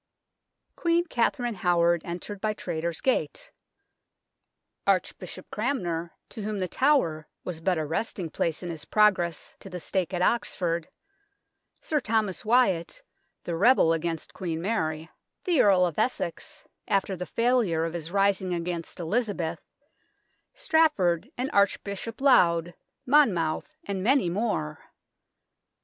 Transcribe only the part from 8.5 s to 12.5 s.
in his progress to the stake at Oxford; Sir Thomas